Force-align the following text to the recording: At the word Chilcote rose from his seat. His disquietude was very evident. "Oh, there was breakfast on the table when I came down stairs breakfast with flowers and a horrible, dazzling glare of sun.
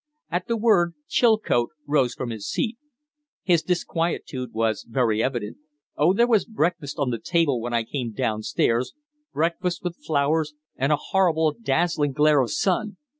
At 0.31 0.47
the 0.47 0.57
word 0.57 0.95
Chilcote 1.07 1.69
rose 1.87 2.15
from 2.15 2.31
his 2.31 2.49
seat. 2.49 2.79
His 3.43 3.61
disquietude 3.61 4.51
was 4.51 4.81
very 4.89 5.21
evident. 5.21 5.57
"Oh, 5.95 6.11
there 6.11 6.25
was 6.25 6.43
breakfast 6.45 6.97
on 6.97 7.11
the 7.11 7.19
table 7.19 7.61
when 7.61 7.75
I 7.75 7.83
came 7.83 8.11
down 8.11 8.41
stairs 8.41 8.93
breakfast 9.31 9.83
with 9.83 10.03
flowers 10.03 10.55
and 10.75 10.91
a 10.91 10.95
horrible, 10.95 11.51
dazzling 11.53 12.13
glare 12.13 12.41
of 12.41 12.49
sun. 12.49 12.97